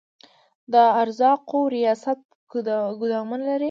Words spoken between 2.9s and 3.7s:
ګدامونه لري؟